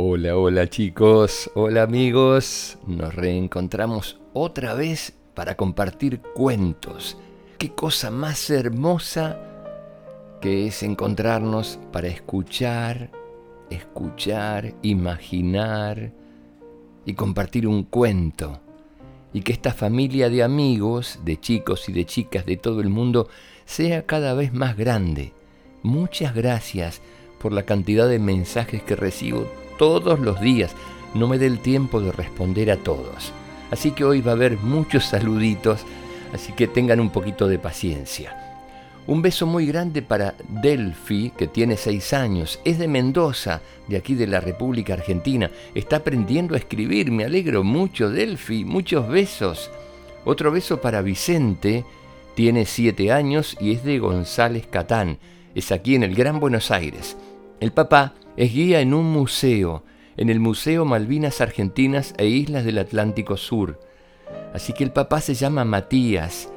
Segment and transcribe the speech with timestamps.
[0.00, 7.18] Hola, hola chicos, hola amigos, nos reencontramos otra vez para compartir cuentos.
[7.58, 9.40] Qué cosa más hermosa
[10.40, 13.10] que es encontrarnos para escuchar,
[13.70, 16.12] escuchar, imaginar
[17.04, 18.60] y compartir un cuento.
[19.32, 23.28] Y que esta familia de amigos, de chicos y de chicas de todo el mundo
[23.64, 25.32] sea cada vez más grande.
[25.82, 27.02] Muchas gracias
[27.40, 30.76] por la cantidad de mensajes que recibo todos los días.
[31.14, 33.32] No me dé el tiempo de responder a todos.
[33.70, 35.80] Así que hoy va a haber muchos saluditos,
[36.34, 38.44] así que tengan un poquito de paciencia.
[39.08, 42.60] Un beso muy grande para Delphi, que tiene seis años.
[42.66, 45.50] Es de Mendoza, de aquí de la República Argentina.
[45.74, 47.10] Está aprendiendo a escribir.
[47.10, 48.66] Me alegro mucho, Delphi.
[48.66, 49.70] Muchos besos.
[50.26, 51.86] Otro beso para Vicente.
[52.34, 55.16] Tiene siete años y es de González Catán.
[55.54, 57.16] Es aquí en el Gran Buenos Aires.
[57.60, 59.82] El papá es guía en un museo,
[60.16, 63.80] en el Museo Malvinas Argentinas e Islas del Atlántico Sur.
[64.54, 66.48] Así que el papá se llama Matías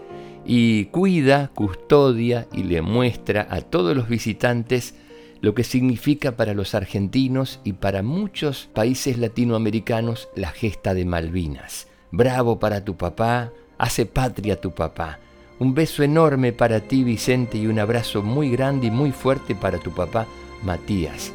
[0.45, 4.93] y cuida, custodia y le muestra a todos los visitantes
[5.41, 11.87] lo que significa para los argentinos y para muchos países latinoamericanos la gesta de Malvinas.
[12.11, 15.17] Bravo para tu papá, hace patria tu papá.
[15.57, 19.79] Un beso enorme para ti Vicente y un abrazo muy grande y muy fuerte para
[19.79, 20.27] tu papá
[20.61, 21.33] Matías.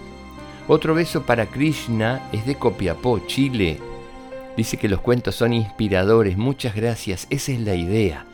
[0.68, 3.78] Otro beso para Krishna es de Copiapó, Chile.
[4.56, 6.36] Dice que los cuentos son inspiradores.
[6.36, 7.28] Muchas gracias.
[7.30, 8.26] Esa es la idea.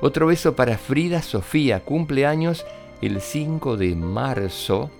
[0.00, 2.64] Otro beso para Frida Sofía, cumpleaños
[3.02, 4.90] el 5 de marzo.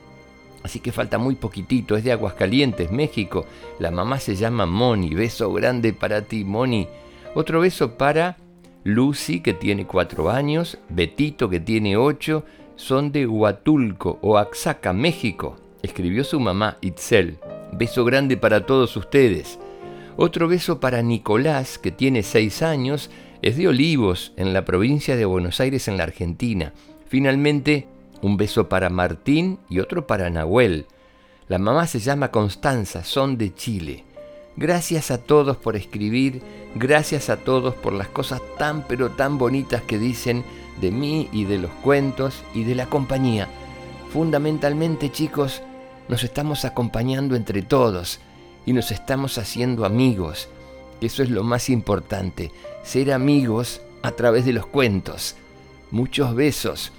[0.62, 1.97] Así que falta muy poquitito.
[1.97, 3.47] Es de Aguascalientes, México.
[3.78, 5.14] La mamá se llama Moni.
[5.14, 6.86] Beso grande para ti, Moni.
[7.34, 8.36] Otro beso para
[8.84, 10.77] Lucy, que tiene 4 años.
[10.91, 12.44] Betito, que tiene 8.
[12.77, 17.38] Son de Huatulco, Oaxaca, México escribió su mamá Itzel.
[17.72, 19.58] Beso grande para todos ustedes.
[20.16, 23.10] Otro beso para Nicolás, que tiene seis años,
[23.42, 26.72] es de Olivos, en la provincia de Buenos Aires, en la Argentina.
[27.06, 27.86] Finalmente,
[28.22, 30.86] un beso para Martín y otro para Nahuel.
[31.47, 34.04] La mamá se llama Constanza, son de Chile.
[34.56, 36.42] Gracias a todos por escribir,
[36.74, 40.44] gracias a todos por las cosas tan pero tan bonitas que dicen
[40.80, 43.48] de mí y de los cuentos y de la compañía.
[44.10, 45.62] Fundamentalmente, chicos,
[46.08, 48.20] nos estamos acompañando entre todos
[48.64, 50.48] y nos estamos haciendo amigos.
[51.02, 52.50] Eso es lo más importante,
[52.82, 55.36] ser amigos a través de los cuentos.
[55.91, 56.92] Muchos besos.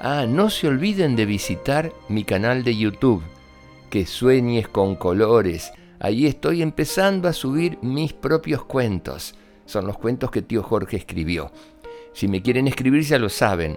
[0.00, 3.22] Ah, no se olviden de visitar mi canal de YouTube,
[3.90, 5.72] que sueñes con colores.
[5.98, 9.34] Ahí estoy empezando a subir mis propios cuentos.
[9.66, 11.50] Son los cuentos que tío Jorge escribió.
[12.12, 13.76] Si me quieren escribir ya lo saben.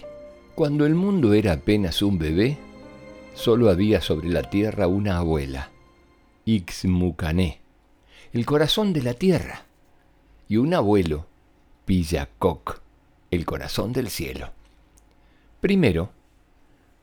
[0.56, 2.58] Cuando el mundo era apenas un bebé,
[3.36, 5.70] solo había sobre la tierra una abuela,
[6.46, 7.62] Ixmucané,
[8.34, 9.66] el corazón de la tierra,
[10.50, 11.28] y un abuelo,
[11.86, 12.81] Pillacoc
[13.32, 14.52] el corazón del cielo.
[15.62, 16.12] Primero,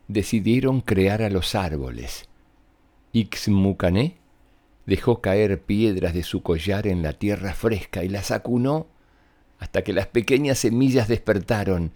[0.09, 2.29] decidieron crear a los árboles.
[3.13, 4.19] Ixmucané
[4.87, 8.87] dejó caer piedras de su collar en la tierra fresca y las acunó
[9.59, 11.93] hasta que las pequeñas semillas despertaron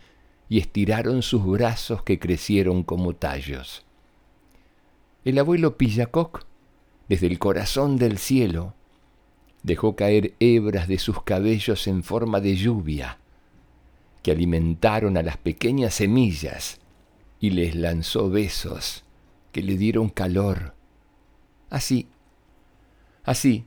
[0.48, 3.84] y estiraron sus brazos que crecieron como tallos.
[5.24, 6.46] El abuelo Pillacoc,
[7.08, 8.74] desde el corazón del cielo,
[9.62, 13.18] dejó caer hebras de sus cabellos en forma de lluvia
[14.22, 16.80] que alimentaron a las pequeñas semillas
[17.40, 19.04] y les lanzó besos
[19.50, 20.74] que le dieron calor.
[21.70, 22.08] Así,
[23.24, 23.66] así,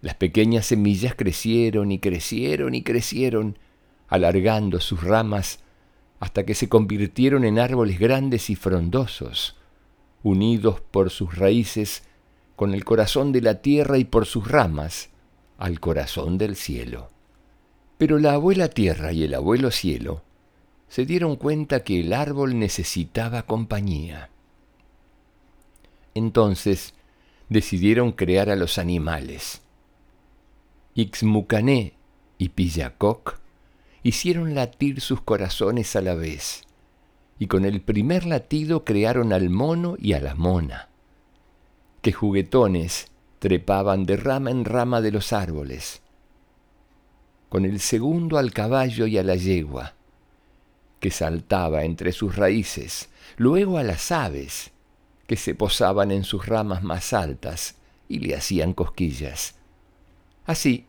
[0.00, 3.58] las pequeñas semillas crecieron y crecieron y crecieron,
[4.08, 5.60] alargando sus ramas
[6.20, 9.56] hasta que se convirtieron en árboles grandes y frondosos,
[10.22, 12.04] unidos por sus raíces
[12.56, 15.10] con el corazón de la tierra y por sus ramas
[15.58, 17.10] al corazón del cielo.
[17.98, 20.22] Pero la abuela tierra y el abuelo cielo
[20.88, 24.30] se dieron cuenta que el árbol necesitaba compañía.
[26.14, 26.94] Entonces
[27.48, 29.62] decidieron crear a los animales.
[30.94, 31.94] Ixmucané
[32.38, 33.40] y Pillacoc
[34.04, 36.62] hicieron latir sus corazones a la vez,
[37.38, 40.88] y con el primer latido crearon al mono y a la mona,
[42.00, 43.08] que juguetones
[43.40, 46.00] trepaban de rama en rama de los árboles
[47.48, 49.94] con el segundo al caballo y a la yegua,
[51.00, 54.70] que saltaba entre sus raíces, luego a las aves,
[55.26, 57.76] que se posaban en sus ramas más altas
[58.08, 59.54] y le hacían cosquillas.
[60.46, 60.86] Así,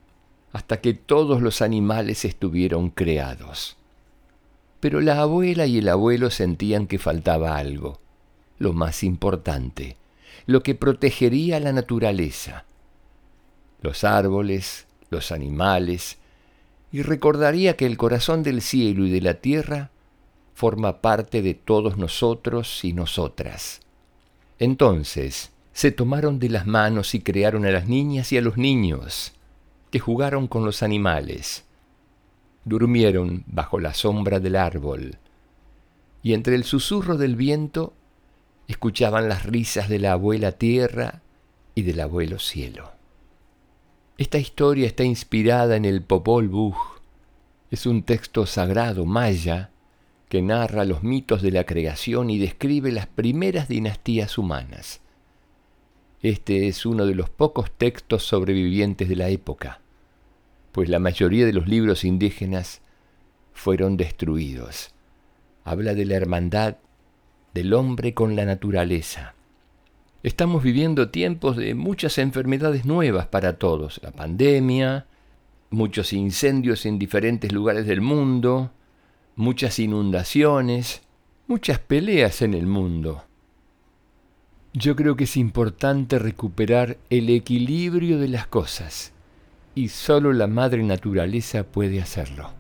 [0.53, 3.77] hasta que todos los animales estuvieron creados.
[4.79, 7.99] Pero la abuela y el abuelo sentían que faltaba algo,
[8.57, 9.97] lo más importante,
[10.45, 12.65] lo que protegería la naturaleza,
[13.81, 16.18] los árboles, los animales,
[16.91, 19.91] y recordaría que el corazón del cielo y de la tierra
[20.53, 23.81] forma parte de todos nosotros y nosotras.
[24.57, 29.33] Entonces se tomaron de las manos y crearon a las niñas y a los niños,
[29.91, 31.63] que jugaron con los animales.
[32.65, 35.17] Durmieron bajo la sombra del árbol,
[36.21, 37.93] y entre el susurro del viento
[38.67, 41.21] escuchaban las risas de la abuela tierra
[41.75, 42.98] y del abuelo cielo.
[44.19, 46.75] Esta historia está inspirada en el Popol Vuh.
[47.71, 49.69] Es un texto sagrado maya
[50.27, 54.99] que narra los mitos de la creación y describe las primeras dinastías humanas.
[56.21, 59.79] Este es uno de los pocos textos sobrevivientes de la época,
[60.73, 62.81] pues la mayoría de los libros indígenas
[63.53, 64.93] fueron destruidos.
[65.63, 66.75] Habla de la hermandad
[67.53, 69.33] del hombre con la naturaleza
[70.21, 74.01] Estamos viviendo tiempos de muchas enfermedades nuevas para todos.
[74.03, 75.05] La pandemia,
[75.69, 78.71] muchos incendios en diferentes lugares del mundo,
[79.37, 81.03] muchas inundaciones,
[81.47, 83.23] muchas peleas en el mundo.
[84.73, 89.13] Yo creo que es importante recuperar el equilibrio de las cosas
[89.73, 92.51] y solo la madre naturaleza puede hacerlo.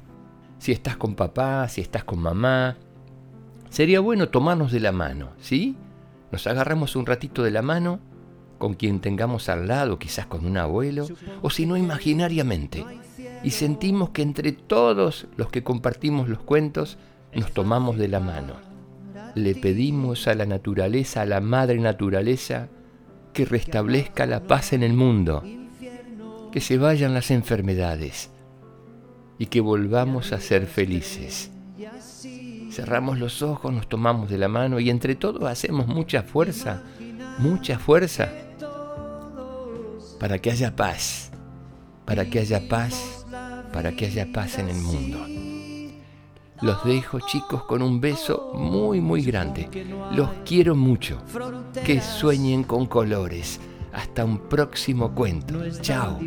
[0.59, 2.77] Si estás con papá, si estás con mamá,
[3.69, 5.75] sería bueno tomarnos de la mano, ¿sí?
[6.31, 7.99] Nos agarramos un ratito de la mano
[8.57, 11.07] con quien tengamos al lado, quizás con un abuelo,
[11.41, 12.85] o si no imaginariamente,
[13.43, 16.97] y sentimos que entre todos los que compartimos los cuentos
[17.33, 18.55] nos tomamos de la mano.
[19.35, 22.67] Le pedimos a la naturaleza, a la madre naturaleza,
[23.33, 25.43] que restablezca la paz en el mundo,
[26.51, 28.31] que se vayan las enfermedades
[29.37, 31.51] y que volvamos a ser felices
[32.69, 36.83] cerramos los ojos, nos tomamos de la mano y entre todos hacemos mucha fuerza,
[37.39, 38.29] mucha fuerza
[40.19, 41.31] para que haya paz,
[42.05, 43.25] para que haya paz,
[43.73, 45.25] para que haya paz en el mundo.
[46.61, 49.69] Los dejo chicos con un beso muy muy grande.
[50.11, 51.21] Los quiero mucho.
[51.85, 53.61] Que sueñen con colores.
[53.93, 55.55] Hasta un próximo cuento.
[55.81, 56.19] Chao.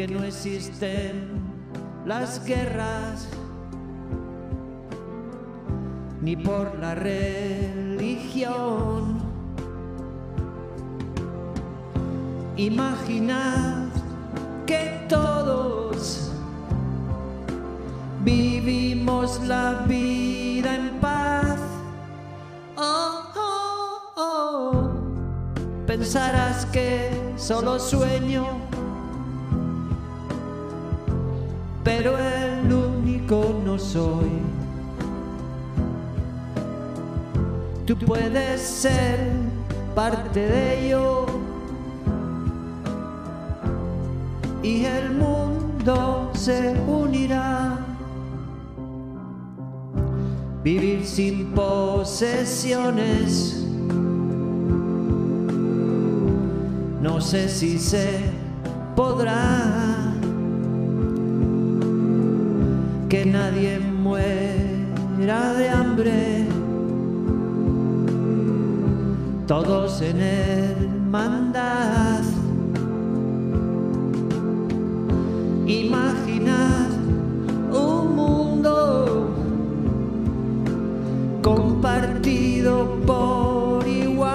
[0.00, 1.28] Que no existen
[2.06, 3.28] las guerras
[6.22, 8.40] ni por la religión.
[12.56, 13.88] Imaginad
[14.66, 16.32] que todos
[18.24, 21.60] vivimos la vida en paz.
[22.78, 24.92] Oh, oh, oh.
[25.86, 28.69] Pensarás que solo sueño
[31.82, 34.30] pero el único no soy.
[37.86, 39.30] Tú puedes ser
[39.94, 41.26] parte de ello
[44.62, 47.78] y el mundo se unirá.
[50.62, 53.56] Vivir sin posesiones.
[57.00, 58.20] No sé si se
[58.94, 59.99] podrá.
[63.10, 66.46] Que nadie muera de hambre,
[69.48, 72.22] todos en hermandad.
[75.66, 76.90] Imaginad
[77.72, 79.34] un mundo
[81.42, 84.30] compartido por igual.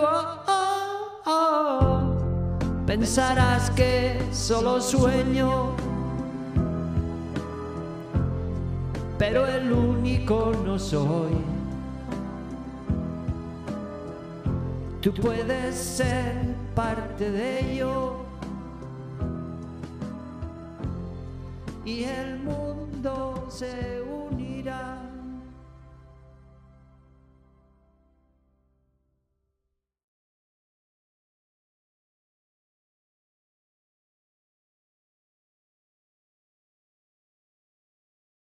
[0.00, 2.14] Oh, oh, oh.
[2.86, 5.74] Pensarás que solo sueño
[9.22, 11.30] pero el único no soy.
[15.00, 18.16] Tú puedes ser parte de ello
[21.84, 24.32] y el mundo se une.